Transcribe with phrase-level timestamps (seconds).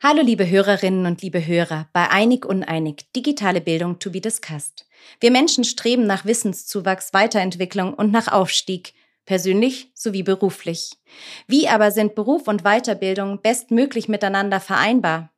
[0.00, 4.86] Hallo liebe Hörerinnen und liebe Hörer bei Einig Uneinig, digitale Bildung to be discussed.
[5.20, 8.94] Wir Menschen streben nach Wissenszuwachs, Weiterentwicklung und nach Aufstieg,
[9.28, 10.96] persönlich sowie beruflich.
[11.46, 15.30] Wie aber sind Beruf und Weiterbildung bestmöglich miteinander vereinbar?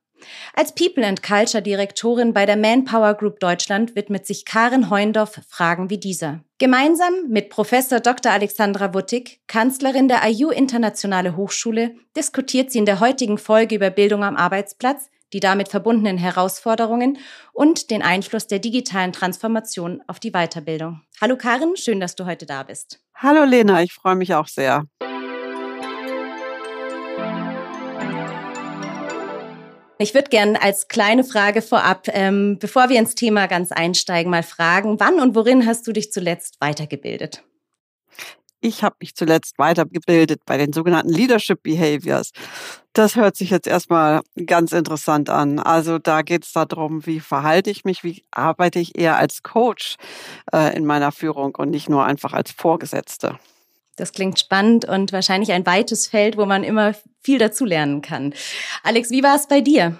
[0.54, 5.90] Als People and Culture Direktorin bei der Manpower Group Deutschland widmet sich Karin Heundorf Fragen
[5.90, 6.44] wie dieser.
[6.58, 8.30] Gemeinsam mit Professor Dr.
[8.30, 14.22] Alexandra Wuttig, Kanzlerin der IU Internationale Hochschule, diskutiert sie in der heutigen Folge über Bildung
[14.22, 17.18] am Arbeitsplatz, die damit verbundenen Herausforderungen
[17.52, 21.02] und den Einfluss der digitalen Transformation auf die Weiterbildung.
[21.20, 23.00] Hallo Karin, schön, dass du heute da bist.
[23.14, 24.84] Hallo Lena, ich freue mich auch sehr.
[30.02, 34.42] Ich würde gerne als kleine Frage vorab, ähm, bevor wir ins Thema ganz einsteigen, mal
[34.42, 37.42] fragen, wann und worin hast du dich zuletzt weitergebildet?
[38.60, 42.32] Ich habe mich zuletzt weitergebildet bei den sogenannten Leadership Behaviors.
[42.92, 45.58] Das hört sich jetzt erstmal ganz interessant an.
[45.58, 49.96] Also da geht es darum, wie verhalte ich mich, wie arbeite ich eher als Coach
[50.52, 53.38] äh, in meiner Führung und nicht nur einfach als Vorgesetzte.
[53.96, 58.34] Das klingt spannend und wahrscheinlich ein weites Feld, wo man immer viel dazulernen kann.
[58.82, 59.98] Alex, wie war es bei dir?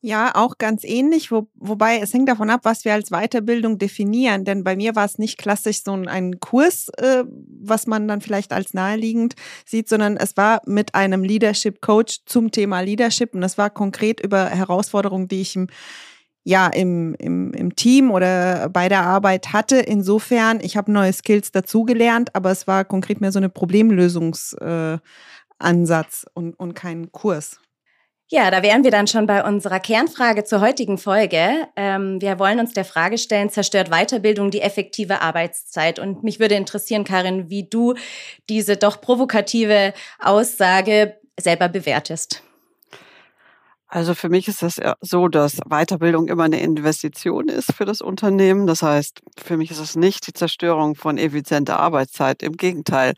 [0.00, 4.44] Ja, auch ganz ähnlich, wo, wobei es hängt davon ab, was wir als Weiterbildung definieren.
[4.44, 8.52] Denn bei mir war es nicht klassisch so ein Kurs, äh, was man dann vielleicht
[8.52, 9.34] als naheliegend
[9.66, 14.20] sieht, sondern es war mit einem Leadership Coach zum Thema Leadership und es war konkret
[14.20, 15.66] über Herausforderungen, die ich im
[16.44, 19.76] ja im, im, im Team oder bei der Arbeit hatte.
[19.76, 25.02] Insofern, ich habe neue Skills dazugelernt, aber es war konkret mehr so eine Problemlösungsansatz
[26.24, 27.60] äh, und, und kein Kurs.
[28.30, 31.66] Ja, da wären wir dann schon bei unserer Kernfrage zur heutigen Folge.
[31.76, 35.98] Ähm, wir wollen uns der Frage stellen, zerstört Weiterbildung die effektive Arbeitszeit?
[35.98, 37.94] Und mich würde interessieren, Karin, wie du
[38.50, 42.42] diese doch provokative Aussage selber bewertest.
[43.86, 48.66] Also für mich ist das so, dass Weiterbildung immer eine Investition ist für das Unternehmen.
[48.66, 52.42] Das heißt, für mich ist es nicht die Zerstörung von effizienter Arbeitszeit.
[52.42, 53.14] Im Gegenteil.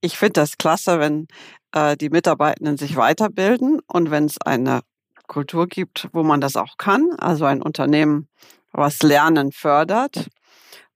[0.00, 1.28] Ich finde das klasse, wenn
[1.72, 4.80] äh, die Mitarbeitenden sich weiterbilden und wenn es eine
[5.26, 8.28] Kultur gibt, wo man das auch kann, also ein Unternehmen,
[8.72, 10.28] was Lernen fördert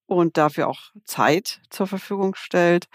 [0.06, 2.87] und dafür auch Zeit zur Verfügung stellt,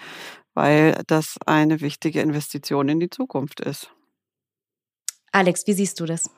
[0.53, 3.91] weil das eine wichtige Investition in die Zukunft ist.
[5.31, 6.31] Alex, wie siehst du das?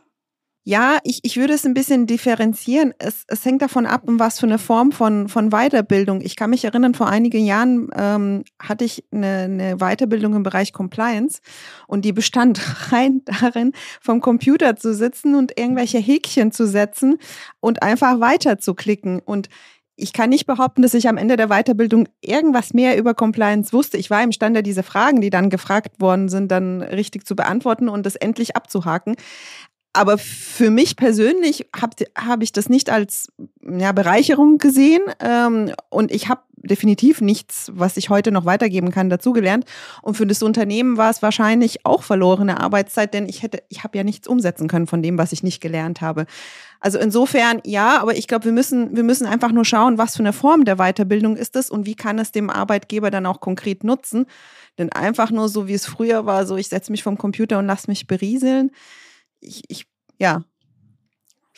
[0.70, 2.94] Ja, ich, ich würde es ein bisschen differenzieren.
[3.00, 6.22] Es, es hängt davon ab, was für eine Form von, von Weiterbildung.
[6.22, 10.72] Ich kann mich erinnern, vor einigen Jahren ähm, hatte ich eine, eine Weiterbildung im Bereich
[10.72, 11.42] Compliance
[11.88, 17.18] und die bestand rein darin, vom Computer zu sitzen und irgendwelche Häkchen zu setzen
[17.60, 19.22] und einfach weiter zu klicken.
[19.26, 19.50] Und
[20.00, 23.98] ich kann nicht behaupten, dass ich am Ende der Weiterbildung irgendwas mehr über Compliance wusste.
[23.98, 28.06] Ich war imstande, diese Fragen, die dann gefragt worden sind, dann richtig zu beantworten und
[28.06, 29.16] das endlich abzuhaken.
[29.94, 33.30] Aber für mich persönlich habe hab ich das nicht als
[33.62, 39.10] ja, Bereicherung gesehen ähm, und ich habe definitiv nichts, was ich heute noch weitergeben kann,
[39.10, 39.66] dazugelernt.
[40.02, 43.98] Und für das Unternehmen war es wahrscheinlich auch verlorene Arbeitszeit, denn ich hätte, ich habe
[43.98, 46.26] ja nichts umsetzen können von dem, was ich nicht gelernt habe.
[46.80, 50.24] Also insofern ja, aber ich glaube, wir müssen, wir müssen einfach nur schauen, was für
[50.24, 53.84] eine Form der Weiterbildung ist es und wie kann es dem Arbeitgeber dann auch konkret
[53.84, 54.26] nutzen.
[54.78, 57.66] Denn einfach nur so, wie es früher war, so ich setze mich vom Computer und
[57.66, 58.72] lass mich berieseln.
[59.42, 59.86] Ich, ich
[60.18, 60.44] ja,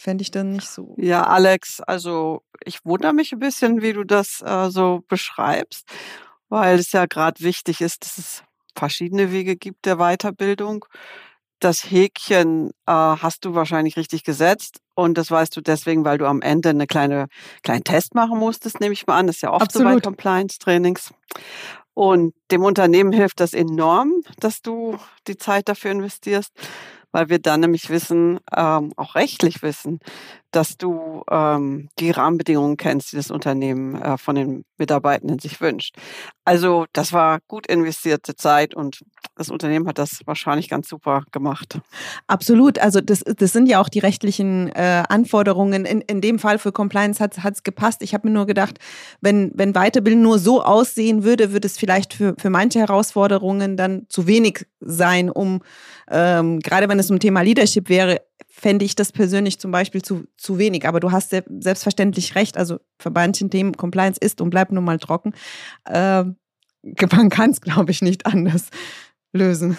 [0.01, 0.95] fände ich dann nicht so.
[0.97, 5.87] Ja, Alex, also ich wundere mich ein bisschen, wie du das äh, so beschreibst,
[6.49, 8.43] weil es ja gerade wichtig ist, dass es
[8.75, 10.85] verschiedene Wege gibt der Weiterbildung.
[11.59, 16.25] Das Häkchen äh, hast du wahrscheinlich richtig gesetzt und das weißt du deswegen, weil du
[16.25, 17.27] am Ende eine kleine
[17.61, 19.27] kleinen Test machen musstest, nehme ich mal an.
[19.27, 19.91] Das ist ja oft Absolut.
[19.91, 21.13] so bei Compliance-Trainings.
[21.93, 24.97] Und dem Unternehmen hilft das enorm, dass du
[25.27, 26.51] die Zeit dafür investierst
[27.11, 29.99] weil wir dann nämlich wissen, ähm, auch rechtlich wissen,
[30.51, 35.95] dass du ähm, die Rahmenbedingungen kennst, die das Unternehmen äh, von den Mitarbeitenden sich wünscht.
[36.43, 39.01] Also das war gut investierte Zeit und
[39.35, 41.79] das Unternehmen hat das wahrscheinlich ganz super gemacht.
[42.27, 42.79] Absolut.
[42.79, 45.85] Also das, das sind ja auch die rechtlichen äh, Anforderungen.
[45.85, 48.01] In, in dem Fall für Compliance hat es gepasst.
[48.01, 48.79] Ich habe mir nur gedacht,
[49.21, 54.05] wenn, wenn Weiterbildung nur so aussehen würde, würde es vielleicht für, für manche Herausforderungen dann
[54.09, 55.61] zu wenig sein, um
[56.09, 58.21] ähm, gerade wenn es um Thema Leadership wäre,
[58.61, 60.87] fände ich das persönlich zum Beispiel zu, zu wenig.
[60.87, 62.57] Aber du hast selbstverständlich recht.
[62.57, 65.33] Also für manchen Themen Compliance ist und bleibt nun mal trocken.
[65.85, 66.25] Äh,
[67.11, 68.69] man kann es, glaube ich, nicht anders
[69.33, 69.77] lösen.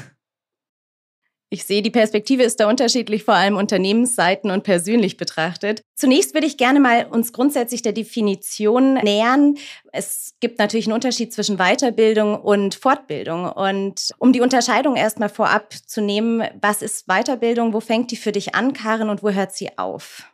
[1.52, 5.82] Ich sehe, die Perspektive ist da unterschiedlich, vor allem Unternehmensseiten und persönlich betrachtet.
[5.94, 9.58] Zunächst würde ich gerne mal uns grundsätzlich der Definition nähern.
[9.92, 13.52] Es gibt natürlich einen Unterschied zwischen Weiterbildung und Fortbildung.
[13.52, 17.74] Und um die Unterscheidung erstmal vorab zu nehmen, was ist Weiterbildung?
[17.74, 20.24] Wo fängt die für dich an, Karin, und wo hört sie auf?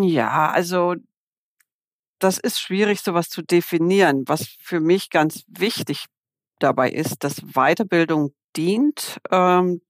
[0.00, 0.94] Ja, also
[2.20, 4.22] das ist schwierig, sowas zu definieren.
[4.26, 6.04] Was für mich ganz wichtig
[6.60, 9.80] dabei ist, dass Weiterbildung dient, ähm,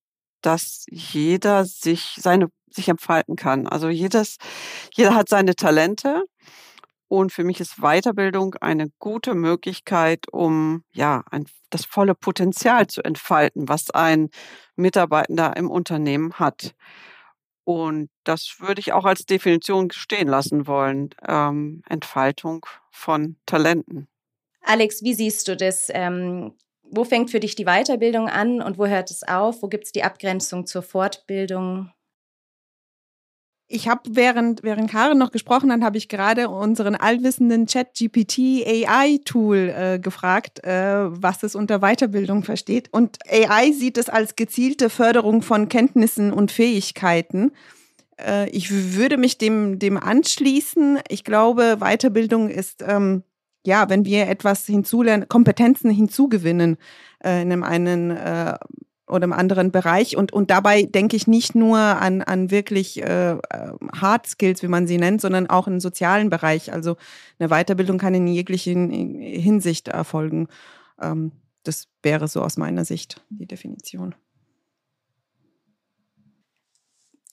[0.42, 3.66] dass jeder sich seine sich entfalten kann.
[3.66, 4.36] Also jedes,
[4.94, 6.24] jeder hat seine Talente
[7.08, 13.02] und für mich ist Weiterbildung eine gute Möglichkeit, um ja ein, das volle Potenzial zu
[13.02, 14.30] entfalten, was ein
[14.74, 16.74] Mitarbeitender im Unternehmen hat.
[17.64, 21.10] Und das würde ich auch als Definition stehen lassen wollen.
[21.26, 24.08] Ähm, Entfaltung von Talenten.
[24.62, 25.88] Alex, wie siehst du das?
[25.92, 26.54] Ähm,
[26.90, 29.62] wo fängt für dich die Weiterbildung an und wo hört es auf?
[29.62, 31.90] Wo gibt es die Abgrenzung zur Fortbildung?
[33.68, 39.56] Ich habe während, während Karen noch gesprochen hat, habe ich gerade unseren allwissenden Chat-GPT AI-Tool
[39.56, 40.70] äh, gefragt, äh,
[41.10, 42.92] was es unter Weiterbildung versteht.
[42.92, 47.50] Und AI sieht es als gezielte Förderung von Kenntnissen und Fähigkeiten.
[48.20, 51.00] Äh, ich würde mich dem, dem anschließen.
[51.08, 53.24] Ich glaube, Weiterbildung ist ähm,
[53.66, 56.76] ja, wenn wir etwas hinzulernen, Kompetenzen hinzugewinnen
[57.22, 58.56] äh, in einem einen äh,
[59.08, 63.32] oder im anderen Bereich und, und dabei denke ich nicht nur an, an wirklich äh,
[63.32, 63.38] äh,
[63.94, 66.72] Hard Skills, wie man sie nennt, sondern auch im sozialen Bereich.
[66.72, 66.96] Also
[67.38, 68.90] eine Weiterbildung kann in jeglichen
[69.20, 70.48] Hinsicht erfolgen.
[71.00, 71.32] Ähm,
[71.62, 74.14] das wäre so aus meiner Sicht die Definition.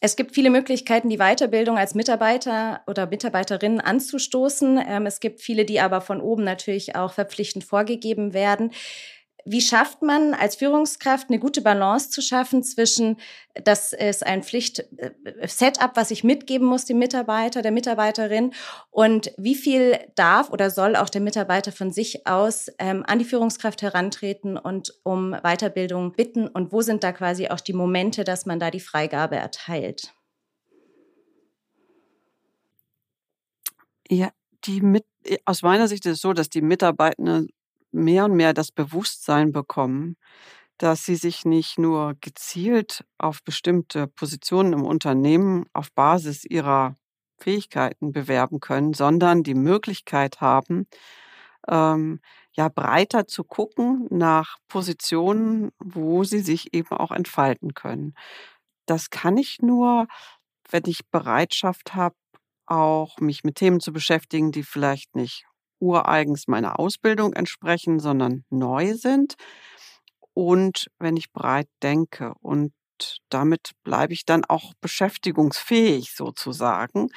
[0.05, 4.77] Es gibt viele Möglichkeiten, die Weiterbildung als Mitarbeiter oder Mitarbeiterin anzustoßen.
[4.85, 8.71] Ähm, es gibt viele, die aber von oben natürlich auch verpflichtend vorgegeben werden.
[9.45, 13.17] Wie schafft man als Führungskraft eine gute Balance zu schaffen zwischen,
[13.53, 18.53] das ist ein Pflicht-Setup, was ich mitgeben muss dem Mitarbeiter, der Mitarbeiterin
[18.89, 23.25] und wie viel darf oder soll auch der Mitarbeiter von sich aus ähm, an die
[23.25, 28.45] Führungskraft herantreten und um Weiterbildung bitten und wo sind da quasi auch die Momente, dass
[28.45, 30.13] man da die Freigabe erteilt?
[34.09, 34.31] Ja,
[34.65, 35.05] die mit,
[35.43, 37.49] aus meiner Sicht ist es so, dass die Mitarbeitenden
[37.93, 40.17] mehr und mehr das Bewusstsein bekommen,
[40.77, 46.97] dass sie sich nicht nur gezielt auf bestimmte Positionen im Unternehmen auf Basis ihrer
[47.39, 50.87] Fähigkeiten bewerben können, sondern die Möglichkeit haben,
[51.67, 52.19] ähm,
[52.53, 58.13] ja breiter zu gucken nach Positionen, wo sie sich eben auch entfalten können.
[58.85, 60.07] Das kann ich nur,
[60.69, 62.15] wenn ich Bereitschaft habe,
[62.65, 65.45] auch mich mit Themen zu beschäftigen, die vielleicht nicht
[65.83, 69.35] ureigens meiner Ausbildung entsprechen, sondern neu sind.
[70.33, 72.73] Und wenn ich breit denke und
[73.29, 77.09] damit bleibe ich dann auch beschäftigungsfähig sozusagen.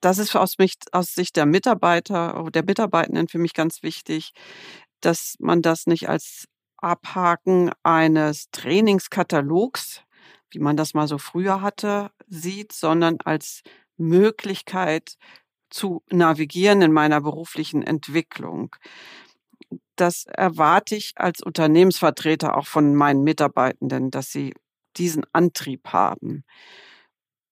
[0.00, 4.32] Das ist aus, mich, aus Sicht der Mitarbeiter, der Mitarbeitenden für mich ganz wichtig,
[5.00, 6.44] dass man das nicht als
[6.76, 10.02] Abhaken eines Trainingskatalogs,
[10.50, 13.62] wie man das mal so früher hatte, sieht, sondern als
[13.96, 15.16] Möglichkeit,
[15.70, 18.76] zu navigieren in meiner beruflichen Entwicklung.
[19.96, 24.54] Das erwarte ich als Unternehmensvertreter auch von meinen Mitarbeitenden, dass sie
[24.96, 26.44] diesen Antrieb haben.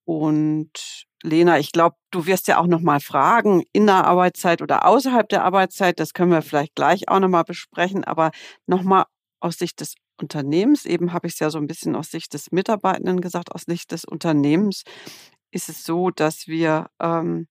[0.05, 4.87] Und Lena, ich glaube, du wirst ja auch noch mal fragen, in der Arbeitszeit oder
[4.87, 8.31] außerhalb der Arbeitszeit, das können wir vielleicht gleich auch noch mal besprechen, aber
[8.67, 9.05] noch mal
[9.41, 12.51] aus Sicht des Unternehmens, eben habe ich es ja so ein bisschen aus Sicht des
[12.51, 14.83] Mitarbeitenden gesagt, aus Sicht des Unternehmens
[15.51, 17.47] ist es so, dass wir ähm,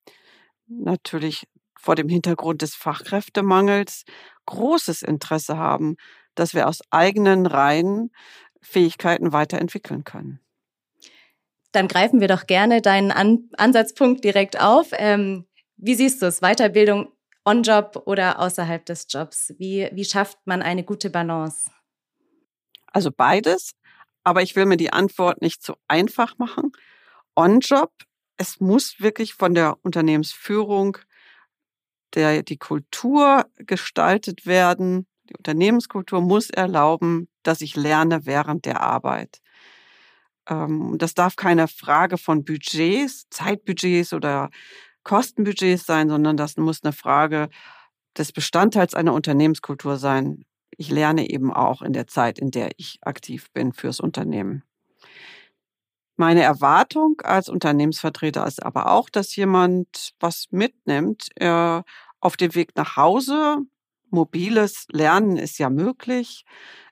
[0.68, 1.48] natürlich
[1.80, 4.04] vor dem Hintergrund des Fachkräftemangels
[4.46, 5.96] großes Interesse haben,
[6.36, 8.12] dass wir aus eigenen Reihen
[8.62, 10.40] Fähigkeiten weiterentwickeln können.
[11.72, 14.90] Dann greifen wir doch gerne deinen An Ansatzpunkt direkt auf.
[14.94, 15.46] Ähm,
[15.76, 16.40] wie siehst du es?
[16.42, 17.12] Weiterbildung
[17.46, 19.54] on-Job oder außerhalb des Jobs?
[19.58, 21.70] Wie, wie schafft man eine gute Balance?
[22.88, 23.74] Also beides,
[24.24, 26.72] aber ich will mir die Antwort nicht zu einfach machen.
[27.36, 27.92] On-Job
[28.38, 30.98] es muss wirklich von der Unternehmensführung
[32.14, 35.08] der, die Kultur gestaltet werden.
[35.30, 39.42] Die Unternehmenskultur muss erlauben, dass ich lerne während der Arbeit.
[40.48, 44.50] Ähm, das darf keine Frage von Budgets, Zeitbudgets oder
[45.04, 47.50] Kostenbudgets sein, sondern das muss eine Frage
[48.18, 50.46] des Bestandteils einer Unternehmenskultur sein.
[50.78, 54.64] Ich lerne eben auch in der Zeit, in der ich aktiv bin fürs Unternehmen.
[56.18, 61.82] Meine Erwartung als Unternehmensvertreter ist aber auch, dass jemand was mitnimmt äh,
[62.20, 63.60] auf dem Weg nach Hause.
[64.10, 66.44] Mobiles Lernen ist ja möglich.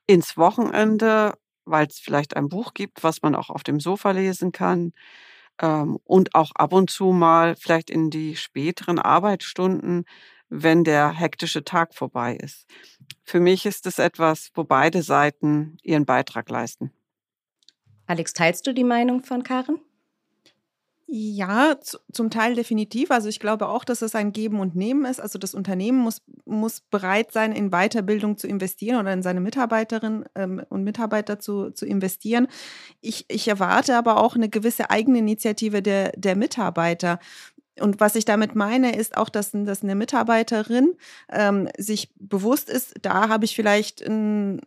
[0.07, 1.33] Ins Wochenende
[1.65, 4.93] weil es vielleicht ein Buch gibt, was man auch auf dem Sofa lesen kann
[5.61, 10.05] ähm, und auch ab und zu mal vielleicht in die späteren Arbeitsstunden,
[10.49, 12.65] wenn der hektische Tag vorbei ist.
[13.23, 16.91] Für mich ist es etwas, wo beide Seiten ihren Beitrag leisten.
[18.07, 19.79] Alex, teilst du die Meinung von Karen?
[21.07, 21.75] Ja,
[22.11, 23.11] zum Teil definitiv.
[23.11, 25.19] Also ich glaube auch, dass es ein Geben und Nehmen ist.
[25.21, 30.25] Also das Unternehmen muss, muss bereit sein, in Weiterbildung zu investieren oder in seine Mitarbeiterinnen
[30.33, 32.47] ähm, und Mitarbeiter zu, zu investieren.
[33.01, 37.19] Ich, ich erwarte aber auch eine gewisse Eigeninitiative der, der Mitarbeiter.
[37.79, 40.95] Und was ich damit meine, ist auch, dass, dass eine Mitarbeiterin
[41.31, 44.61] ähm, sich bewusst ist, da habe ich vielleicht ein,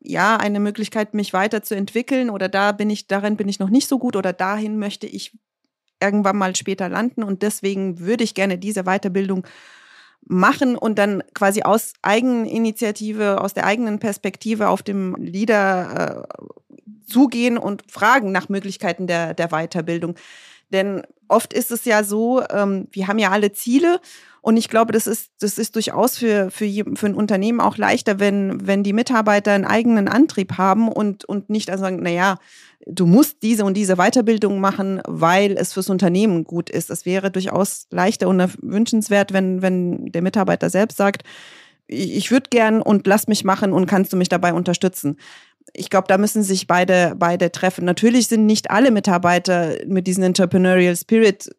[0.00, 3.98] ja eine Möglichkeit, mich weiterzuentwickeln oder da bin ich, darin bin ich noch nicht so
[3.98, 5.36] gut oder dahin möchte ich
[6.00, 7.22] irgendwann mal später landen.
[7.22, 9.46] Und deswegen würde ich gerne diese Weiterbildung
[10.24, 16.42] machen und dann quasi aus Eigeninitiative, aus der eigenen Perspektive auf dem Leader äh,
[17.06, 20.14] zugehen und fragen nach Möglichkeiten der, der Weiterbildung.
[20.72, 24.00] Denn oft ist es ja so, ähm, wir haben ja alle Ziele
[24.40, 28.18] und ich glaube, das ist, das ist durchaus für, für, für ein Unternehmen auch leichter,
[28.18, 32.38] wenn, wenn die Mitarbeiter einen eigenen Antrieb haben und, und nicht also sagen, naja,
[32.84, 36.90] du musst diese und diese Weiterbildung machen, weil es fürs Unternehmen gut ist.
[36.90, 41.22] Es wäre durchaus leichter und wünschenswert, wenn, wenn der Mitarbeiter selbst sagt,
[41.86, 45.18] ich würde gern und lass mich machen und kannst du mich dabei unterstützen.
[45.72, 47.84] Ich glaube, da müssen sich beide, beide treffen.
[47.84, 51.50] Natürlich sind nicht alle Mitarbeiter mit diesem Entrepreneurial Spirit,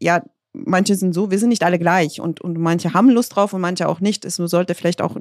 [0.00, 3.52] ja, manche sind so, wir sind nicht alle gleich und, und manche haben Lust drauf
[3.52, 4.24] und manche auch nicht.
[4.24, 5.16] Es sollte vielleicht auch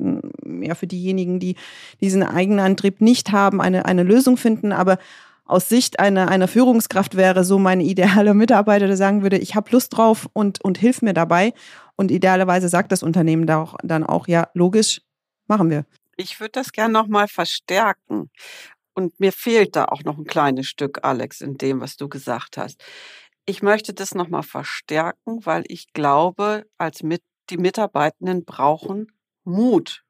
[0.62, 1.56] ja, für diejenigen, die
[2.02, 4.72] diesen eigenen Antrieb nicht haben, eine, eine Lösung finden.
[4.72, 4.98] Aber
[5.46, 9.72] aus Sicht einer, einer Führungskraft wäre so meine ideale Mitarbeiter, der sagen würde, ich habe
[9.72, 11.54] Lust drauf und, und hilf mir dabei.
[11.96, 15.02] Und idealerweise sagt das Unternehmen da auch, dann auch, ja, logisch,
[15.48, 15.86] machen wir.
[16.18, 18.30] Ich würde das gerne nochmal verstärken.
[18.94, 22.58] Und mir fehlt da auch noch ein kleines Stück, Alex, in dem, was du gesagt
[22.58, 22.84] hast.
[23.46, 29.08] Ich möchte das nochmal verstärken, weil ich glaube, als mit, die Mitarbeitenden brauchen
[29.44, 30.04] Mut.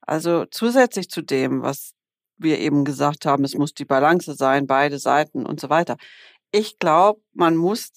[0.00, 1.92] Also zusätzlich zu dem, was
[2.38, 5.96] wir eben gesagt haben, es muss die Balance sein, beide Seiten und so weiter.
[6.52, 7.92] Ich glaube, man muss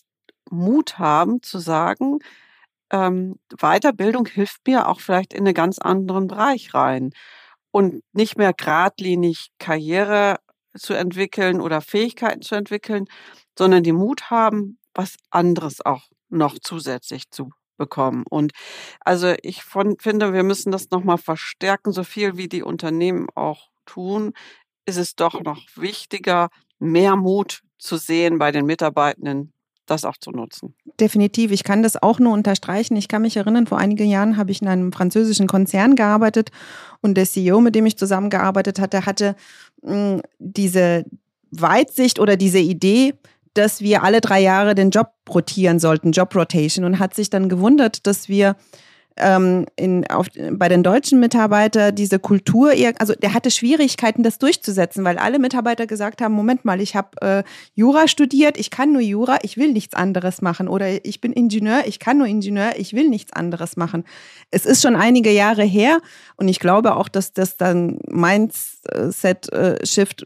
[0.51, 2.19] Mut haben zu sagen,
[2.91, 7.11] ähm, Weiterbildung hilft mir auch vielleicht in einen ganz anderen Bereich rein
[7.71, 10.37] und nicht mehr geradlinig Karriere
[10.77, 13.05] zu entwickeln oder Fähigkeiten zu entwickeln,
[13.57, 18.23] sondern die Mut haben, was anderes auch noch zusätzlich zu bekommen.
[18.29, 18.53] Und
[19.01, 23.69] also ich von, finde, wir müssen das nochmal verstärken, so viel wie die Unternehmen auch
[23.85, 24.33] tun,
[24.85, 26.49] ist es doch noch wichtiger,
[26.79, 29.52] mehr Mut zu sehen bei den Mitarbeitenden,
[29.85, 30.73] das auch zu nutzen.
[30.99, 31.51] Definitiv.
[31.51, 32.95] Ich kann das auch nur unterstreichen.
[32.95, 36.51] Ich kann mich erinnern, vor einigen Jahren habe ich in einem französischen Konzern gearbeitet
[37.01, 39.35] und der CEO, mit dem ich zusammengearbeitet hatte, hatte
[39.81, 41.05] mh, hm, diese
[41.51, 43.13] Weitsicht oder diese Idee,
[43.53, 47.49] dass wir alle drei Jahre den Job rotieren sollten, Job Rotation, und hat sich dann
[47.49, 48.55] gewundert, dass wir
[49.17, 55.03] ähm, in, auf, bei den deutschen Mitarbeitern diese Kultur, also der hatte Schwierigkeiten, das durchzusetzen,
[55.03, 57.43] weil alle Mitarbeiter gesagt haben, Moment mal, ich habe äh,
[57.75, 60.67] Jura studiert, ich kann nur Jura, ich will nichts anderes machen.
[60.67, 64.03] Oder ich bin Ingenieur, ich kann nur Ingenieur, ich will nichts anderes machen.
[64.51, 65.99] Es ist schon einige Jahre her
[66.35, 70.25] und ich glaube auch, dass das dann Mindset-Shift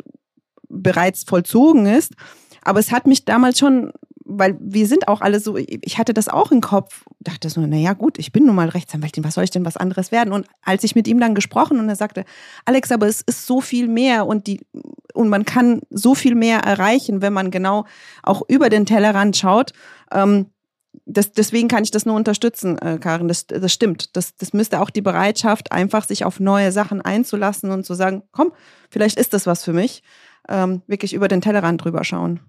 [0.70, 2.14] bereits vollzogen ist.
[2.62, 3.92] Aber es hat mich damals schon,
[4.28, 7.94] weil wir sind auch alle so, ich hatte das auch im Kopf, dachte so, naja
[7.94, 10.34] gut, ich bin nun mal Rechtsanwältin, was soll ich denn was anderes werden?
[10.34, 12.26] Und als ich mit ihm dann gesprochen und er sagte,
[12.66, 14.62] Alex, aber es ist so viel mehr und die,
[15.14, 17.86] und man kann so viel mehr erreichen, wenn man genau
[18.22, 19.72] auch über den Tellerrand schaut.
[20.12, 20.48] Ähm,
[21.06, 23.28] das, deswegen kann ich das nur unterstützen, äh, Karin.
[23.28, 24.16] Das, das stimmt.
[24.18, 28.24] Das, das müsste auch die Bereitschaft, einfach sich auf neue Sachen einzulassen und zu sagen,
[28.32, 28.52] komm,
[28.90, 30.04] vielleicht ist das was für mich.
[30.50, 32.42] Ähm, wirklich über den Tellerrand drüber schauen.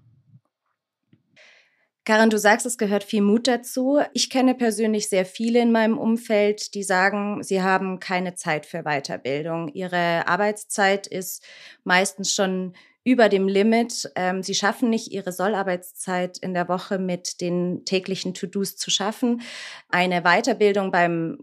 [2.09, 3.99] Karin, du sagst, es gehört viel Mut dazu.
[4.13, 8.81] Ich kenne persönlich sehr viele in meinem Umfeld, die sagen, sie haben keine Zeit für
[8.81, 9.67] Weiterbildung.
[9.75, 11.45] Ihre Arbeitszeit ist
[11.83, 12.73] meistens schon
[13.03, 14.11] über dem Limit.
[14.15, 19.43] Ähm, sie schaffen nicht, ihre Sollarbeitszeit in der Woche mit den täglichen To-Dos zu schaffen.
[19.89, 21.37] Eine Weiterbildung beim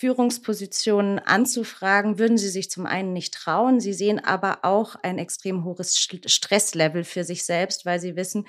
[0.00, 3.80] Führungspositionen anzufragen, würden sie sich zum einen nicht trauen.
[3.80, 8.46] Sie sehen aber auch ein extrem hohes Stresslevel für sich selbst, weil sie wissen,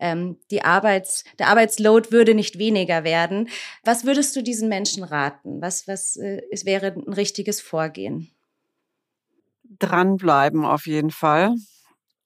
[0.00, 3.48] ähm, die Arbeits, der Arbeitsload würde nicht weniger werden.
[3.84, 5.60] Was würdest du diesen Menschen raten?
[5.60, 8.30] Was, was äh, es wäre ein richtiges Vorgehen?
[9.78, 11.54] Dranbleiben auf jeden Fall.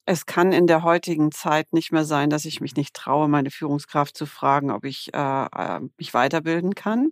[0.05, 3.51] Es kann in der heutigen Zeit nicht mehr sein, dass ich mich nicht traue, meine
[3.51, 7.11] Führungskraft zu fragen, ob ich äh, äh mich weiterbilden kann.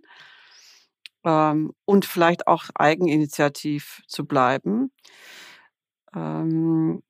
[1.24, 4.92] Ähm, und vielleicht auch eigeninitiativ zu bleiben.
[6.14, 7.02] Ähm,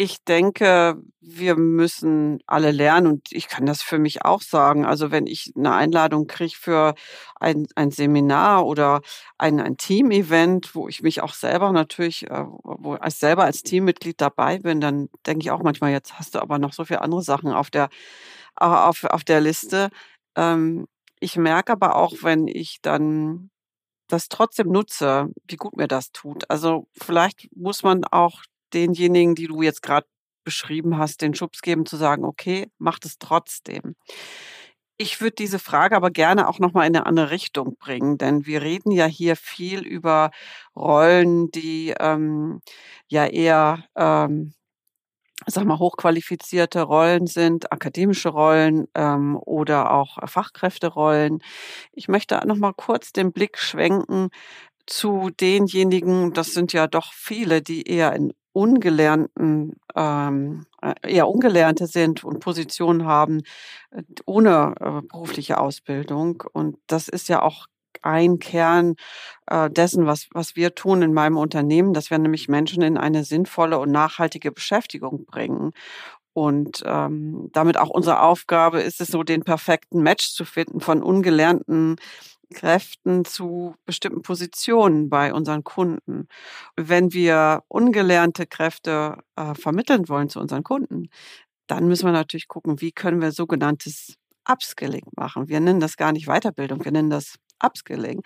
[0.00, 4.86] ich denke, wir müssen alle lernen und ich kann das für mich auch sagen.
[4.86, 6.94] Also wenn ich eine Einladung kriege für
[7.38, 9.02] ein, ein Seminar oder
[9.36, 14.18] ein, ein Team-Event, wo ich mich auch selber natürlich, äh, wo ich selber als Teammitglied
[14.22, 17.20] dabei bin, dann denke ich auch manchmal, jetzt hast du aber noch so viele andere
[17.20, 17.90] Sachen auf der,
[18.56, 19.90] auf, auf der Liste.
[20.34, 20.86] Ähm,
[21.20, 23.50] ich merke aber auch, wenn ich dann
[24.08, 26.48] das trotzdem nutze, wie gut mir das tut.
[26.50, 28.40] Also vielleicht muss man auch
[28.70, 30.06] denjenigen, die du jetzt gerade
[30.44, 33.94] beschrieben hast, den Schubs geben, zu sagen, okay, macht es trotzdem.
[35.02, 38.60] Ich würde diese Frage aber gerne auch nochmal in eine andere Richtung bringen, denn wir
[38.60, 40.30] reden ja hier viel über
[40.76, 42.60] Rollen, die ähm,
[43.08, 44.52] ja eher, ähm,
[45.46, 51.42] sag mal, hochqualifizierte Rollen sind, akademische Rollen ähm, oder auch Fachkräfterollen.
[51.92, 54.28] Ich möchte nochmal kurz den Blick schwenken
[54.86, 61.86] zu denjenigen, das sind ja doch viele, die eher in ungelernten, ähm, äh, eher Ungelernte
[61.86, 63.42] sind und Positionen haben
[63.90, 66.42] äh, ohne äh, berufliche Ausbildung.
[66.52, 67.66] Und das ist ja auch
[68.02, 68.94] ein Kern
[69.46, 73.24] äh, dessen, was, was wir tun in meinem Unternehmen, dass wir nämlich Menschen in eine
[73.24, 75.72] sinnvolle und nachhaltige Beschäftigung bringen.
[76.32, 81.02] Und ähm, damit auch unsere Aufgabe ist es so, den perfekten Match zu finden von
[81.02, 81.96] ungelernten
[82.52, 86.28] Kräften zu bestimmten Positionen bei unseren Kunden.
[86.76, 91.08] Wenn wir ungelernte Kräfte äh, vermitteln wollen zu unseren Kunden,
[91.66, 94.16] dann müssen wir natürlich gucken, wie können wir sogenanntes
[94.48, 95.48] Upskilling machen.
[95.48, 98.22] Wir nennen das gar nicht Weiterbildung, wir nennen das Upskilling,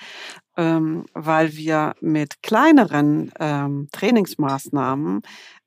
[0.56, 5.22] ähm, weil wir mit kleineren ähm, Trainingsmaßnahmen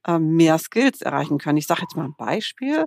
[0.07, 1.57] äh, mehr Skills erreichen können.
[1.57, 2.85] Ich sage jetzt mal ein Beispiel.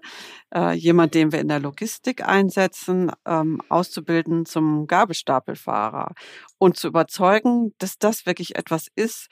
[0.55, 6.15] Äh, jemand, den wir in der Logistik einsetzen, ähm, auszubilden zum Gabelstapelfahrer
[6.59, 9.29] und zu überzeugen, dass das wirklich etwas ist,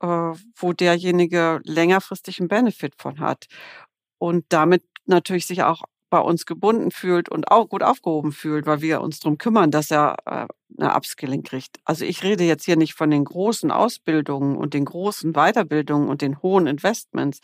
[0.00, 3.46] äh, wo derjenige längerfristig einen Benefit von hat
[4.18, 8.82] und damit natürlich sich auch bei uns gebunden fühlt und auch gut aufgehoben fühlt, weil
[8.82, 10.46] wir uns darum kümmern, dass er äh,
[10.78, 11.78] eine Upskilling kriegt.
[11.84, 16.22] Also ich rede jetzt hier nicht von den großen Ausbildungen und den großen Weiterbildungen und
[16.22, 17.40] den hohen Investments,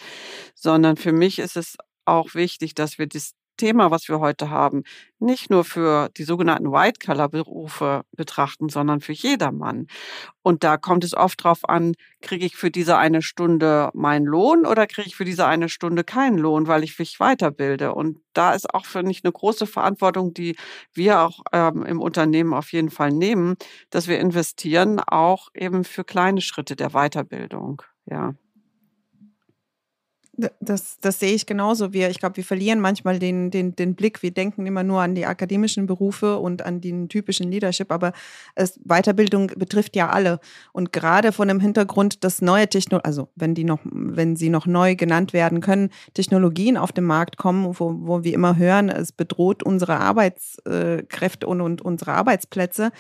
[0.55, 4.83] sondern für mich ist es auch wichtig, dass wir das Thema, was wir heute haben,
[5.19, 9.87] nicht nur für die sogenannten White-Color-Berufe betrachten, sondern für jedermann.
[10.43, 14.67] Und da kommt es oft darauf an, kriege ich für diese eine Stunde meinen Lohn
[14.67, 17.95] oder kriege ich für diese eine Stunde keinen Lohn, weil ich mich weiterbilde.
[17.95, 20.57] Und da ist auch, für mich eine große Verantwortung, die
[20.93, 23.57] wir auch ähm, im Unternehmen auf jeden Fall nehmen,
[23.91, 27.83] dass wir investieren, auch eben für kleine Schritte der Weiterbildung.
[28.07, 28.35] Ja.
[30.61, 31.93] Das, das sehe ich genauso.
[31.93, 34.23] Wir, ich glaube, wir verlieren manchmal den, den, den Blick.
[34.23, 38.13] Wir denken immer nur an die akademischen Berufe und an den typischen Leadership, aber
[38.55, 40.41] es, Weiterbildung betrifft ja alle.
[40.73, 44.67] Und gerade von dem Hintergrund, dass neue Technologien, also wenn die noch, wenn sie noch
[44.67, 49.13] neu genannt werden können, Technologien auf den Markt kommen, wo, wo wir immer hören, es
[49.13, 52.91] bedroht unsere Arbeitskräfte und, und unsere Arbeitsplätze,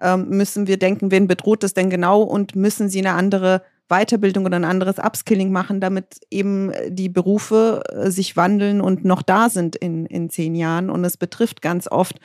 [0.00, 4.46] ähm, müssen wir denken, wen bedroht es denn genau und müssen sie eine andere Weiterbildung
[4.46, 9.48] oder ein anderes Upskilling machen, damit eben die Berufe äh, sich wandeln und noch da
[9.48, 10.90] sind in, in zehn Jahren.
[10.90, 12.18] Und es betrifft ganz oft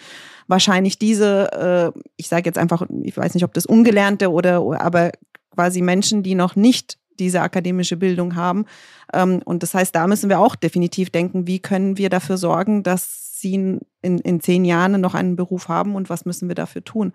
[0.48, 5.12] wahrscheinlich diese, äh, ich sage jetzt einfach, ich weiß nicht, ob das Ungelernte oder, aber
[5.54, 8.66] quasi Menschen, die noch nicht diese akademische Bildung haben.
[9.14, 12.84] Ähm, und das heißt, da müssen wir auch definitiv denken, wie können wir dafür sorgen,
[12.84, 16.84] dass sie in, in zehn Jahren noch einen Beruf haben und was müssen wir dafür
[16.84, 17.14] tun.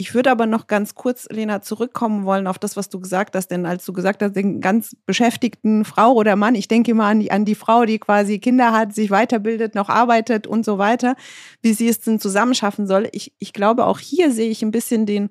[0.00, 3.48] Ich würde aber noch ganz kurz, Lena, zurückkommen wollen auf das, was du gesagt hast.
[3.48, 7.18] Denn als du gesagt hast, den ganz beschäftigten Frau oder Mann, ich denke immer an
[7.18, 11.16] die, an die Frau, die quasi Kinder hat, sich weiterbildet, noch arbeitet und so weiter,
[11.62, 13.08] wie sie es denn zusammenschaffen soll.
[13.10, 15.30] Ich, ich glaube, auch hier sehe ich ein bisschen den,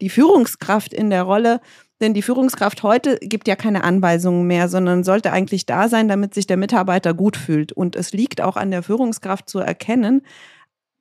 [0.00, 1.60] die Führungskraft in der Rolle,
[2.00, 6.34] denn die Führungskraft heute gibt ja keine Anweisungen mehr, sondern sollte eigentlich da sein, damit
[6.34, 7.70] sich der Mitarbeiter gut fühlt.
[7.70, 10.22] Und es liegt auch an der Führungskraft zu erkennen,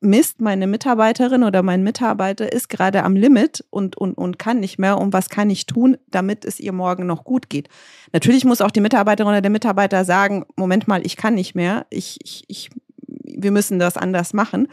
[0.03, 4.79] Mist, meine Mitarbeiterin oder mein Mitarbeiter ist gerade am Limit und, und, und kann nicht
[4.79, 4.97] mehr.
[4.97, 7.69] Und was kann ich tun, damit es ihr morgen noch gut geht?
[8.11, 11.85] Natürlich muss auch die Mitarbeiterin oder der Mitarbeiter sagen, Moment mal, ich kann nicht mehr.
[11.91, 12.71] Ich, ich, ich,
[13.07, 14.69] wir müssen das anders machen.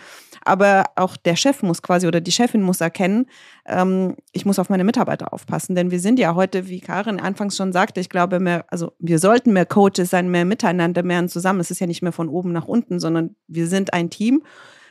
[0.47, 3.27] Aber auch der Chef muss quasi oder die Chefin muss erkennen,
[3.67, 5.75] ähm, ich muss auf meine Mitarbeiter aufpassen.
[5.75, 9.19] Denn wir sind ja heute, wie Karin anfangs schon sagte, ich glaube, mehr, also wir
[9.19, 11.61] sollten mehr Coaches sein, mehr miteinander, mehr zusammen.
[11.61, 14.43] Es ist ja nicht mehr von oben nach unten, sondern wir sind ein Team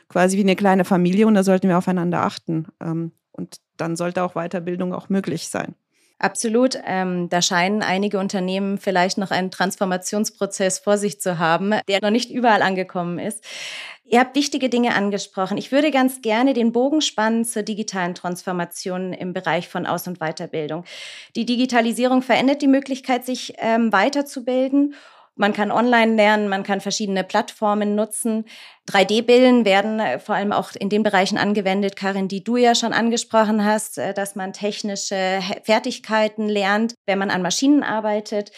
[0.08, 2.66] quasi wie eine kleine Familie und da sollten wir aufeinander achten.
[2.80, 5.74] Ähm, und dann sollte auch Weiterbildung auch möglich sein.
[6.20, 6.76] Absolut.
[6.84, 12.10] Ähm, da scheinen einige Unternehmen vielleicht noch einen Transformationsprozess vor sich zu haben, der noch
[12.10, 13.44] nicht überall angekommen ist.
[14.04, 15.58] Ihr habt wichtige Dinge angesprochen.
[15.58, 20.18] Ich würde ganz gerne den Bogen spannen zur digitalen Transformation im Bereich von Aus- und
[20.18, 20.84] Weiterbildung.
[21.36, 24.94] Die Digitalisierung verändert die Möglichkeit, sich ähm, weiterzubilden
[25.38, 28.44] Man kann online lernen, man kann verschiedene Plattformen nutzen.
[28.90, 32.92] 3D-Bilden werden äh, vor allem auch in den Bereichen angewendet, Karin, die du ja schon
[32.92, 38.50] angesprochen hast, äh, dass man technische Fertigkeiten lernt, wenn man an Maschinen arbeitet.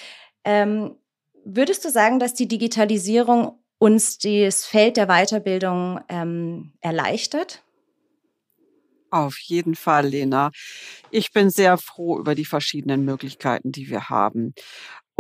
[0.42, 0.96] Ähm,
[1.44, 7.62] würdest du sagen, dass die Digitalisierung uns das Feld der Weiterbildung ähm, erleichtert?
[9.10, 10.52] Auf jeden Fall, Lena.
[11.10, 14.54] Ich bin sehr froh über die verschiedenen Möglichkeiten, die wir haben.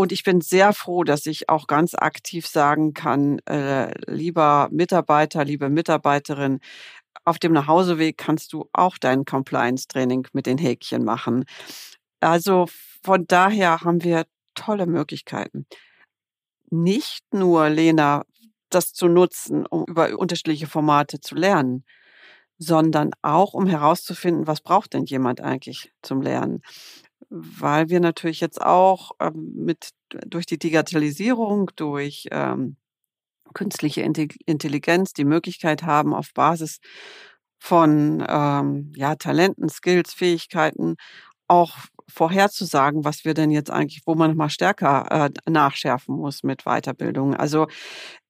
[0.00, 5.44] Und ich bin sehr froh, dass ich auch ganz aktiv sagen kann, äh, lieber Mitarbeiter,
[5.44, 6.60] liebe Mitarbeiterin,
[7.26, 11.44] auf dem Nachhauseweg kannst du auch dein Compliance-Training mit den Häkchen machen.
[12.18, 12.66] Also
[13.02, 15.66] von daher haben wir tolle Möglichkeiten.
[16.70, 18.24] Nicht nur, Lena,
[18.70, 21.84] das zu nutzen, um über unterschiedliche Formate zu lernen,
[22.56, 26.62] sondern auch, um herauszufinden, was braucht denn jemand eigentlich zum Lernen.
[27.28, 29.90] Weil wir natürlich jetzt auch ähm, mit
[30.26, 32.76] durch die Digitalisierung, durch ähm,
[33.54, 36.78] künstliche Intelligenz die Möglichkeit haben, auf Basis
[37.58, 40.96] von ähm, ja, Talenten, Skills, Fähigkeiten
[41.46, 41.76] auch
[42.08, 47.34] vorherzusagen, was wir denn jetzt eigentlich, wo man mal stärker äh, nachschärfen muss mit Weiterbildung.
[47.34, 47.66] Also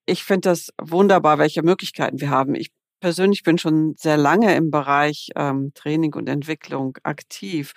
[0.06, 2.54] ich finde das wunderbar, welche Möglichkeiten wir haben.
[2.54, 7.72] Ich persönlich bin schon sehr lange im Bereich ähm, Training und Entwicklung aktiv.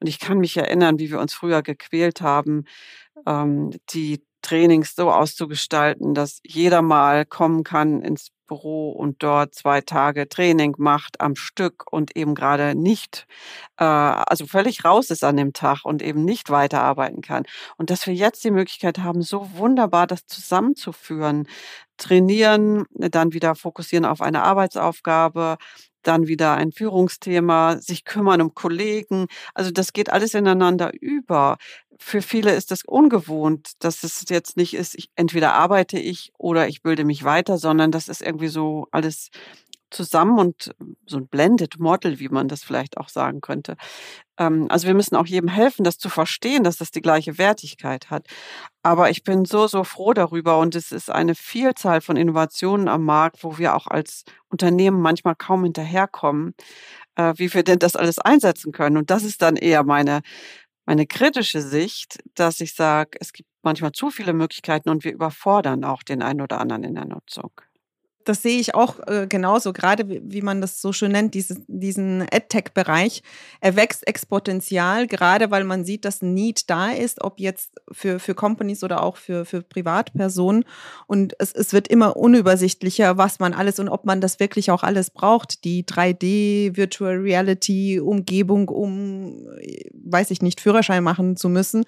[0.00, 2.64] Und ich kann mich erinnern, wie wir uns früher gequält haben,
[3.26, 9.80] ähm, die Trainings so auszugestalten, dass jeder mal kommen kann ins Büro und dort zwei
[9.80, 13.26] Tage Training macht am Stück und eben gerade nicht,
[13.78, 17.44] äh, also völlig raus ist an dem Tag und eben nicht weiterarbeiten kann.
[17.76, 21.48] Und dass wir jetzt die Möglichkeit haben, so wunderbar das zusammenzuführen,
[21.96, 25.56] trainieren, dann wieder fokussieren auf eine Arbeitsaufgabe,
[26.02, 29.26] dann wieder ein Führungsthema, sich kümmern um Kollegen.
[29.54, 31.56] Also das geht alles ineinander über.
[31.98, 36.68] Für viele ist das ungewohnt, dass es jetzt nicht ist, ich, entweder arbeite ich oder
[36.68, 39.30] ich bilde mich weiter, sondern das ist irgendwie so alles
[39.90, 40.74] zusammen und
[41.06, 43.76] so ein Blended Model, wie man das vielleicht auch sagen könnte.
[44.38, 48.10] Ähm, also wir müssen auch jedem helfen, das zu verstehen, dass das die gleiche Wertigkeit
[48.10, 48.26] hat.
[48.82, 53.04] Aber ich bin so, so froh darüber und es ist eine Vielzahl von Innovationen am
[53.04, 56.54] Markt, wo wir auch als Unternehmen manchmal kaum hinterherkommen,
[57.16, 58.96] äh, wie wir denn das alles einsetzen können.
[58.96, 60.22] Und das ist dann eher meine,
[60.86, 65.84] meine kritische Sicht, dass ich sage, es gibt manchmal zu viele Möglichkeiten und wir überfordern
[65.84, 67.50] auch den einen oder anderen in der Nutzung
[68.28, 71.58] das sehe ich auch äh, genauso, gerade wie, wie, man das so schön nennt, dieses,
[71.68, 73.22] diesen AdTech-Bereich.
[73.60, 78.18] Er wächst exponentiell, gerade weil man sieht, dass ein Need da ist, ob jetzt für,
[78.18, 80.64] für Companies oder auch für, für Privatpersonen.
[81.06, 84.82] Und es, es wird immer unübersichtlicher, was man alles und ob man das wirklich auch
[84.82, 85.64] alles braucht.
[85.64, 89.46] Die 3D, Virtual Reality, Umgebung, um,
[89.92, 91.84] weiß ich nicht, Führerschein machen zu müssen.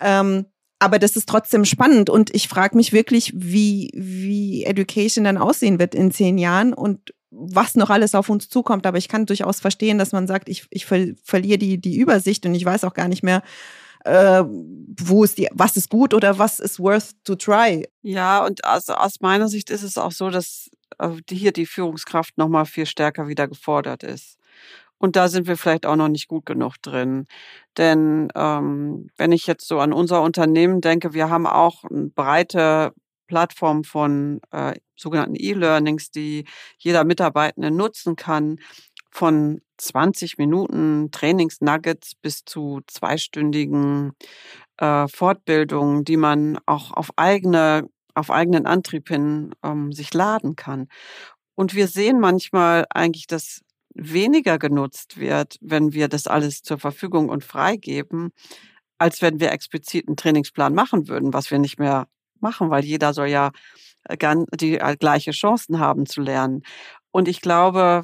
[0.00, 0.46] Ähm,
[0.82, 5.78] aber das ist trotzdem spannend und ich frage mich wirklich, wie, wie Education dann aussehen
[5.78, 8.84] wird in zehn Jahren und was noch alles auf uns zukommt.
[8.84, 12.44] Aber ich kann durchaus verstehen, dass man sagt, ich, ich ver verliere die, die Übersicht
[12.46, 13.42] und ich weiß auch gar nicht mehr,
[14.04, 17.88] äh, wo ist die, was ist gut oder was ist worth to try.
[18.02, 20.68] Ja, und also aus meiner Sicht ist es auch so, dass
[20.98, 24.36] äh, hier die Führungskraft nochmal viel stärker wieder gefordert ist.
[25.02, 27.26] Und da sind wir vielleicht auch noch nicht gut genug drin.
[27.76, 32.92] Denn ähm, wenn ich jetzt so an unser Unternehmen denke, wir haben auch eine breite
[33.26, 36.44] Plattform von äh, sogenannten E-Learnings, die
[36.78, 38.60] jeder Mitarbeitende nutzen kann,
[39.10, 44.12] von 20 Minuten Trainingsnuggets bis zu zweistündigen
[44.76, 50.86] äh, Fortbildungen, die man auch auf eigene auf eigenen Antrieb hin ähm, sich laden kann.
[51.56, 53.62] Und wir sehen manchmal eigentlich, dass
[53.94, 58.32] weniger genutzt wird, wenn wir das alles zur Verfügung und freigeben,
[58.98, 62.06] als wenn wir explizit einen Trainingsplan machen würden, was wir nicht mehr
[62.40, 63.50] machen, weil jeder soll ja
[64.04, 64.16] äh,
[64.54, 66.62] die äh, gleiche Chancen haben zu lernen.
[67.10, 68.02] Und ich glaube,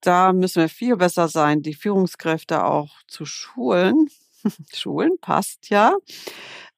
[0.00, 4.08] da müssen wir viel besser sein, die Führungskräfte auch zu schulen.
[4.74, 5.94] schulen passt ja.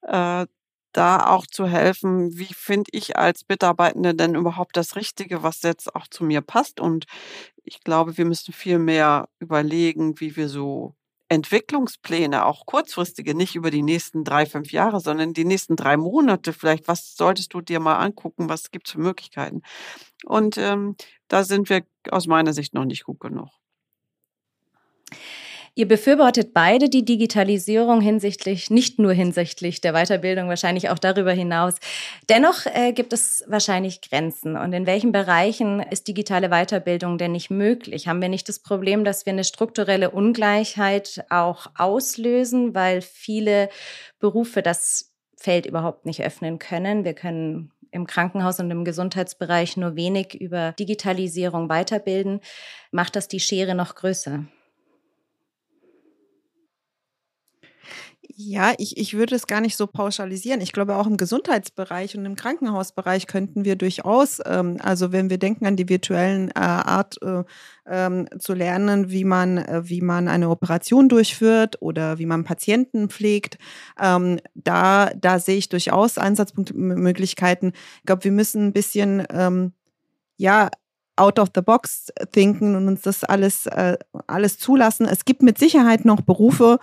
[0.01, 0.45] Äh,
[0.91, 5.95] da auch zu helfen, wie finde ich als Mitarbeitende denn überhaupt das Richtige, was jetzt
[5.95, 6.79] auch zu mir passt.
[6.79, 7.05] Und
[7.69, 10.95] ich glaube, wir müssen viel mehr überlegen, wie wir so
[11.29, 16.53] Entwicklungspläne, auch kurzfristige, nicht über die nächsten drei, fünf Jahre, sondern die nächsten drei Monate
[16.53, 19.61] vielleicht, was solltest du dir mal angucken, was gibt es für Möglichkeiten?
[20.25, 20.95] Und ähm,
[21.27, 23.49] da sind wir aus meiner Sicht noch nicht gut genug.
[25.75, 31.75] Ihr befürwortet beide die Digitalisierung hinsichtlich, nicht nur hinsichtlich der Weiterbildung, wahrscheinlich auch darüber hinaus.
[32.27, 34.57] Dennoch äh, gibt es wahrscheinlich Grenzen.
[34.57, 38.07] Und in welchen Bereichen ist digitale Weiterbildung denn nicht möglich?
[38.07, 43.69] Haben wir nicht das Problem, dass wir eine strukturelle Ungleichheit auch auslösen, weil viele
[44.19, 47.05] Berufe das Feld überhaupt nicht öffnen können.
[47.05, 52.41] Wir können im Krankenhaus und im Gesundheitsbereich nur wenig über Digitalisierung weiterbilden,
[52.91, 54.45] macht das die Schere noch größer.
[58.41, 60.61] Ja, ich, ich würde es gar nicht so pauschalisieren.
[60.61, 65.37] Ich glaube, auch im Gesundheitsbereich und im Krankenhausbereich könnten wir durchaus, ähm, also wenn wir
[65.37, 67.43] denken an die virtuellen äh, Art äh,
[67.85, 73.09] ähm, zu lernen, wie man, äh, wie man eine Operation durchführt oder wie man Patienten
[73.09, 73.57] pflegt,
[73.99, 77.73] ähm, da, da sehe ich durchaus Einsatzmöglichkeiten.
[77.97, 79.73] Ich glaube, wir müssen ein bisschen, ähm,
[80.37, 80.69] ja,
[81.17, 83.97] out of the box thinken und uns das alles, äh,
[84.27, 85.05] alles zulassen.
[85.05, 86.79] Es gibt mit Sicherheit noch Berufe,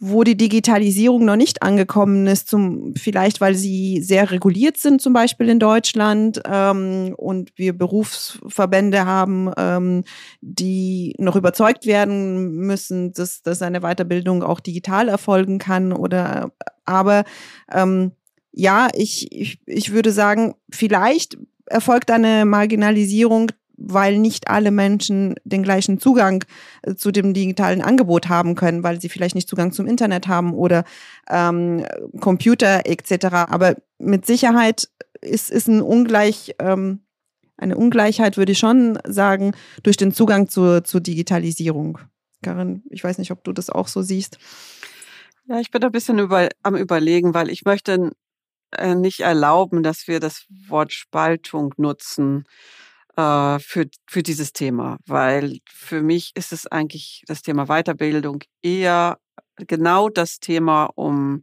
[0.00, 5.12] wo die Digitalisierung noch nicht angekommen ist, zum, vielleicht weil sie sehr reguliert sind, zum
[5.12, 10.04] Beispiel in Deutschland, ähm, und wir Berufsverbände haben, ähm,
[10.40, 15.92] die noch überzeugt werden müssen, dass, dass eine Weiterbildung auch digital erfolgen kann.
[15.92, 16.52] Oder
[16.84, 17.24] aber
[17.72, 18.12] ähm,
[18.52, 25.62] ja, ich, ich, ich würde sagen, vielleicht erfolgt eine Marginalisierung weil nicht alle Menschen den
[25.62, 26.44] gleichen Zugang
[26.82, 30.54] äh, zu dem digitalen Angebot haben können, weil sie vielleicht nicht Zugang zum Internet haben
[30.54, 30.84] oder
[31.28, 31.84] ähm,
[32.20, 33.26] Computer etc.
[33.48, 34.88] Aber mit Sicherheit
[35.20, 37.00] ist, ist ein Ungleich, ähm,
[37.56, 41.98] eine Ungleichheit, würde ich schon sagen, durch den Zugang zur, zur Digitalisierung.
[42.42, 44.38] Karin, ich weiß nicht, ob du das auch so siehst.
[45.46, 48.12] Ja, ich bin ein bisschen über, am Überlegen, weil ich möchte
[48.72, 52.44] äh, nicht erlauben, dass wir das Wort Spaltung nutzen
[53.16, 59.18] äh, für, für dieses Thema, weil für mich ist es eigentlich das Thema Weiterbildung eher
[59.56, 61.42] genau das Thema, um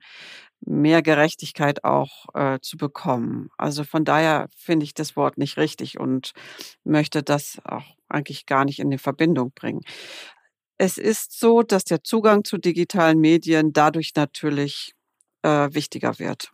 [0.63, 3.49] mehr Gerechtigkeit auch äh, zu bekommen.
[3.57, 6.33] Also von daher finde ich das Wort nicht richtig und
[6.83, 9.81] möchte das auch eigentlich gar nicht in die Verbindung bringen.
[10.77, 14.93] Es ist so, dass der Zugang zu digitalen Medien dadurch natürlich
[15.43, 16.51] äh, wichtiger wird.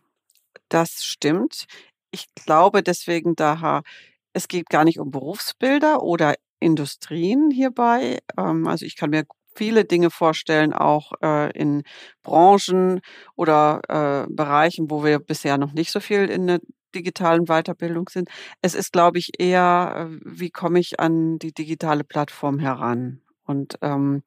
[0.68, 1.66] Das stimmt.
[2.10, 3.82] Ich glaube deswegen daher
[4.32, 8.18] es geht gar nicht um Berufsbilder oder Industrien hierbei.
[8.36, 11.82] Ähm, also ich kann mir viele Dinge vorstellen, auch äh, in
[12.22, 13.00] Branchen
[13.34, 16.60] oder äh, Bereichen, wo wir bisher noch nicht so viel in der
[16.94, 18.28] digitalen Weiterbildung sind.
[18.62, 23.20] Es ist, glaube ich, eher, äh, wie komme ich an die digitale Plattform heran?
[23.44, 24.22] Und ähm,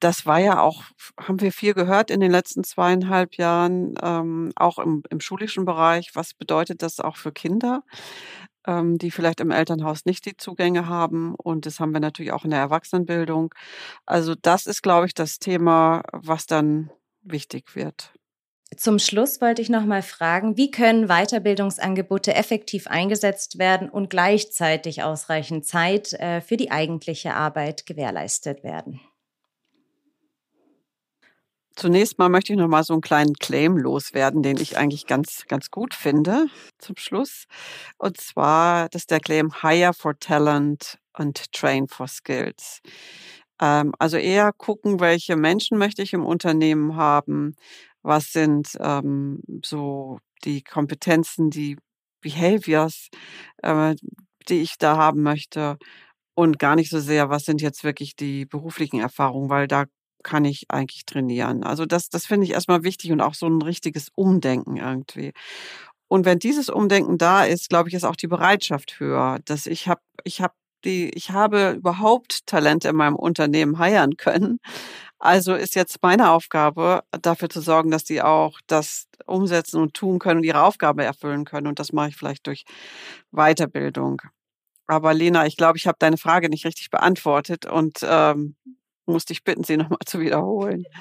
[0.00, 0.82] das war ja auch,
[1.18, 6.10] haben wir viel gehört in den letzten zweieinhalb Jahren, ähm, auch im, im schulischen Bereich.
[6.14, 7.82] Was bedeutet das auch für Kinder?
[8.66, 11.34] Ähm, die vielleicht im Elternhaus nicht die Zugänge haben.
[11.34, 13.54] Und das haben wir natürlich auch in der Erwachsenenbildung.
[14.06, 16.90] Also das ist, glaube ich, das Thema, was dann
[17.22, 18.12] wichtig wird.
[18.76, 25.02] Zum Schluss wollte ich noch mal fragen, wie können Weiterbildungsangebote effektiv eingesetzt werden und gleichzeitig
[25.02, 29.00] ausreichend Zeit äh, für die eigentliche Arbeit gewährleistet werden?
[31.76, 35.44] Zunächst mal möchte ich noch mal so einen kleinen Claim loswerden, den ich eigentlich ganz,
[35.48, 36.46] ganz gut finde
[36.78, 37.46] zum Schluss.
[37.98, 42.80] Und zwar, das ist der Claim Hire for Talent and Train for Skills.
[43.60, 47.56] Ähm, also eher gucken, welche Menschen möchte ich im Unternehmen haben,
[48.02, 51.76] was sind ähm, so die Kompetenzen, die
[52.20, 53.08] Behaviors,
[53.62, 53.94] äh,
[54.48, 55.76] die ich da haben möchte
[56.34, 59.86] und gar nicht so sehr, was sind jetzt wirklich die beruflichen Erfahrungen, weil da
[60.24, 61.62] kann ich eigentlich trainieren?
[61.62, 65.32] Also das, das finde ich erstmal wichtig und auch so ein richtiges Umdenken irgendwie.
[66.08, 69.88] Und wenn dieses Umdenken da ist, glaube ich, ist auch die Bereitschaft höher, dass ich
[69.88, 74.58] habe, ich habe die, ich habe überhaupt Talente in meinem Unternehmen heiern können.
[75.18, 80.18] Also ist jetzt meine Aufgabe, dafür zu sorgen, dass die auch das umsetzen und tun
[80.18, 81.66] können und ihre Aufgabe erfüllen können.
[81.66, 82.64] Und das mache ich vielleicht durch
[83.32, 84.20] Weiterbildung.
[84.86, 88.56] Aber Lena, ich glaube, ich habe deine Frage nicht richtig beantwortet und ähm,
[89.06, 90.84] musste ich bitten, sie nochmal zu wiederholen.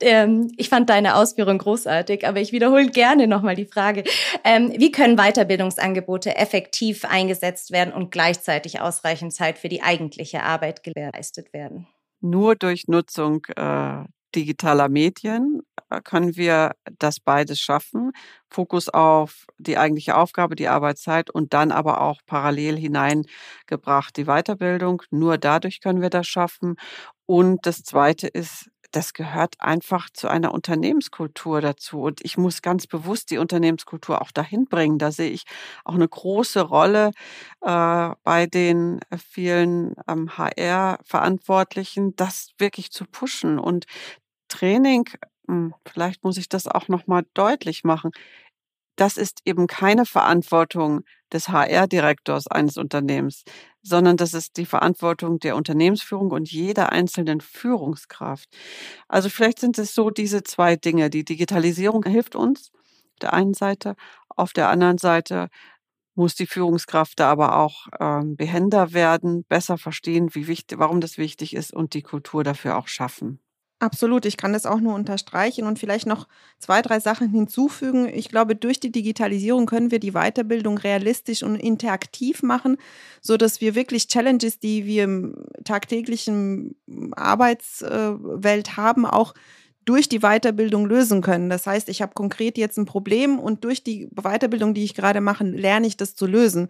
[0.00, 4.04] Ähm, ich fand deine Ausführung großartig, aber ich wiederhole gerne nochmal die Frage.
[4.44, 10.84] Ähm, wie können Weiterbildungsangebote effektiv eingesetzt werden und gleichzeitig ausreichend Zeit für die eigentliche Arbeit
[10.84, 11.88] gewährleistet werden?
[12.20, 18.12] Nur durch Nutzung äh, digitaler Medien äh, können wir das beides schaffen.
[18.50, 25.02] Fokus auf die eigentliche Aufgabe, die Arbeitszeit und dann aber auch parallel hineingebracht die Weiterbildung.
[25.10, 26.76] Nur dadurch können wir das schaffen.
[27.26, 32.02] Und das Zweite ist, das gehört einfach zu einer Unternehmenskultur dazu.
[32.02, 34.98] Und ich muss ganz bewusst die Unternehmenskultur auch dahin bringen.
[34.98, 35.44] Da sehe ich
[35.84, 37.10] auch eine große Rolle
[37.60, 43.58] äh, bei den vielen ähm, HR-Verantwortlichen, das wirklich zu pushen.
[43.58, 43.86] Und
[44.48, 45.08] Training,
[45.46, 48.10] hm, vielleicht muss ich das auch nochmal deutlich machen.
[48.96, 53.44] Das ist eben keine Verantwortung des HR-Direktors eines Unternehmens,
[53.88, 58.48] sondern das ist die Verantwortung der Unternehmensführung und jeder einzelnen Führungskraft.
[59.08, 61.10] Also vielleicht sind es so diese zwei Dinge.
[61.10, 63.96] Die Digitalisierung hilft uns auf der einen Seite,
[64.28, 65.48] auf der anderen Seite
[66.14, 71.16] muss die Führungskraft da aber auch ähm, behender werden, besser verstehen, wie wichtig, warum das
[71.16, 73.40] wichtig ist und die Kultur dafür auch schaffen.
[73.80, 76.26] Absolut, ich kann das auch nur unterstreichen und vielleicht noch
[76.58, 78.08] zwei, drei Sachen hinzufügen.
[78.12, 82.76] Ich glaube, durch die Digitalisierung können wir die Weiterbildung realistisch und interaktiv machen,
[83.20, 86.74] so dass wir wirklich Challenges, die wir im tagtäglichen
[87.12, 89.34] Arbeitswelt haben, auch
[89.84, 91.48] durch die Weiterbildung lösen können.
[91.48, 95.20] Das heißt, ich habe konkret jetzt ein Problem und durch die Weiterbildung, die ich gerade
[95.20, 96.68] mache, lerne ich das zu lösen.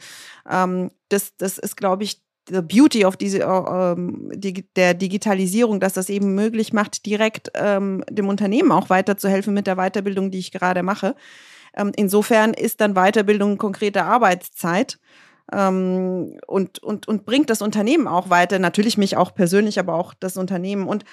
[0.49, 5.81] Ähm, das, das ist, glaube ich, the beauty of diese, äh, ähm, die, der Digitalisierung,
[5.81, 10.39] dass das eben möglich macht, direkt ähm, dem Unternehmen auch weiterzuhelfen mit der Weiterbildung, die
[10.39, 11.15] ich gerade mache.
[11.77, 14.99] Ähm, insofern ist dann Weiterbildung konkrete Arbeitszeit.
[15.53, 20.15] Ähm, und, und, und bringt das Unternehmen auch weiter, natürlich mich auch persönlich, aber auch
[20.19, 20.87] das Unternehmen.
[20.87, 21.05] Und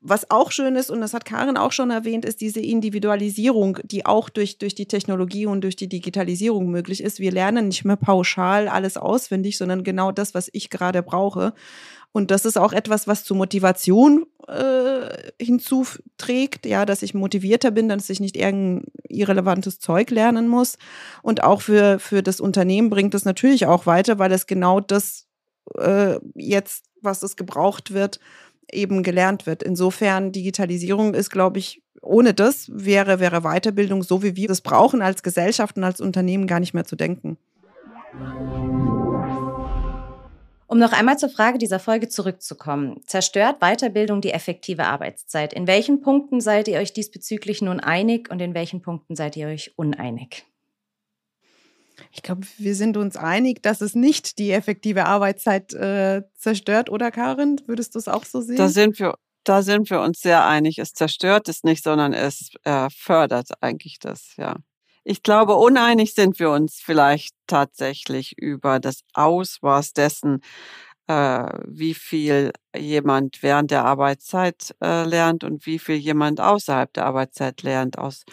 [0.00, 4.06] was auch schön ist, und das hat Karin auch schon erwähnt, ist diese Individualisierung, die
[4.06, 7.18] auch durch, durch die Technologie und durch die Digitalisierung möglich ist.
[7.18, 11.52] Wir lernen nicht mehr pauschal alles auswendig, sondern genau das, was ich gerade brauche.
[12.12, 17.88] Und das ist auch etwas, was zur Motivation äh, hinzuträgt, ja, dass ich motivierter bin,
[17.88, 20.78] dass ich nicht irgendein irrelevantes Zeug lernen muss.
[21.22, 25.26] Und auch für, für das Unternehmen bringt es natürlich auch weiter, weil es genau das
[25.76, 28.20] äh, jetzt, was es gebraucht wird,
[28.72, 29.62] eben gelernt wird.
[29.62, 35.02] Insofern Digitalisierung ist, glaube ich, ohne das wäre, wäre Weiterbildung, so wie wir das brauchen
[35.02, 37.38] als Gesellschaft und als Unternehmen, gar nicht mehr zu denken.
[40.66, 43.00] Um noch einmal zur Frage dieser Folge zurückzukommen.
[43.06, 45.54] Zerstört Weiterbildung die effektive Arbeitszeit?
[45.54, 49.48] In welchen Punkten seid ihr euch diesbezüglich nun einig und in welchen Punkten seid ihr
[49.48, 50.44] euch uneinig?
[52.12, 57.10] Ich glaube, wir sind uns einig, dass es nicht die effektive Arbeitszeit äh, zerstört, oder
[57.10, 57.60] Karin?
[57.66, 58.56] Würdest du es auch so sehen?
[58.56, 60.78] Da sind wir, da sind wir uns sehr einig.
[60.78, 64.56] Es zerstört es nicht, sondern es äh, fördert eigentlich das, ja.
[65.04, 70.42] Ich glaube, uneinig sind wir uns vielleicht tatsächlich über das Ausmaß dessen,
[71.06, 77.06] äh, wie viel jemand während der Arbeitszeit äh, lernt und wie viel jemand außerhalb der
[77.06, 77.96] Arbeitszeit lernt.
[77.96, 78.24] Aus,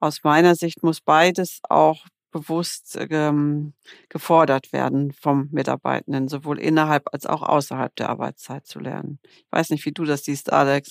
[0.00, 3.72] aus meiner Sicht muss beides auch bewusst ähm,
[4.08, 9.18] gefordert werden vom Mitarbeitenden, sowohl innerhalb als auch außerhalb der Arbeitszeit zu lernen.
[9.24, 10.90] Ich weiß nicht, wie du das siehst, Alex.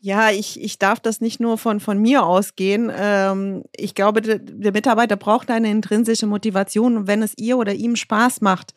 [0.00, 2.92] Ja, ich, ich darf das nicht nur von, von mir ausgehen.
[2.94, 7.06] Ähm, ich glaube, der, der Mitarbeiter braucht eine intrinsische Motivation.
[7.06, 8.74] Wenn es ihr oder ihm Spaß macht,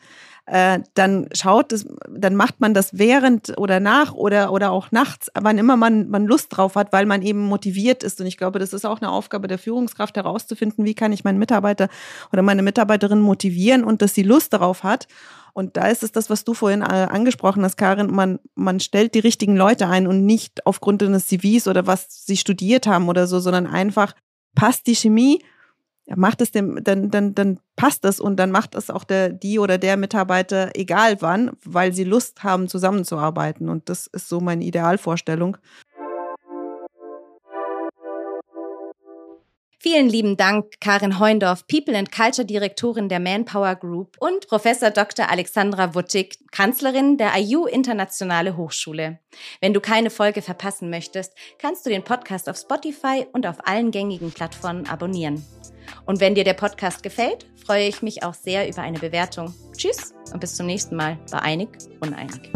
[0.50, 5.30] äh, dann schaut es, dann macht man das während oder nach oder, oder auch nachts,
[5.34, 8.20] wann immer man, man Lust drauf hat, weil man eben motiviert ist.
[8.20, 11.38] Und ich glaube, das ist auch eine Aufgabe der Führungskraft herauszufinden, wie kann ich meinen
[11.38, 11.88] Mitarbeiter
[12.32, 15.06] oder meine Mitarbeiterin motivieren und dass sie Lust darauf hat.
[15.52, 18.10] Und da ist es das, was du vorhin äh, angesprochen hast, Karin.
[18.10, 22.36] Man, man stellt die richtigen Leute ein und nicht aufgrund eines CVs oder was sie
[22.36, 24.14] studiert haben oder so, sondern einfach
[24.56, 25.44] passt die Chemie
[26.16, 29.58] macht es dem, dann, dann, dann passt es und dann macht es auch der, die
[29.58, 33.68] oder der Mitarbeiter egal wann, weil sie Lust haben, zusammenzuarbeiten.
[33.68, 35.56] Und das ist so meine Idealvorstellung.
[39.82, 45.30] Vielen lieben Dank, Karin Heundorf, People and Culture Direktorin der Manpower Group und Professor Dr.
[45.30, 49.20] Alexandra Wuttig, Kanzlerin der IU Internationale Hochschule.
[49.62, 53.90] Wenn du keine Folge verpassen möchtest, kannst du den Podcast auf Spotify und auf allen
[53.90, 55.42] gängigen Plattformen abonnieren.
[56.10, 59.54] Und wenn dir der Podcast gefällt, freue ich mich auch sehr über eine Bewertung.
[59.76, 61.68] Tschüss und bis zum nächsten Mal bei Einig
[62.00, 62.50] Uneinig.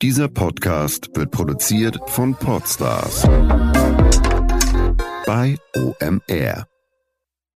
[0.00, 3.22] Dieser Podcast wird produziert von Podstars
[5.26, 6.69] bei OMR.